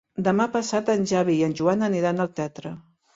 Demà 0.27 0.45
passat 0.53 0.87
en 0.93 1.05
Xavi 1.11 1.35
i 1.41 1.43
en 1.49 1.53
Joan 1.59 1.89
aniran 1.89 2.25
al 2.25 2.33
teatre. 2.41 2.73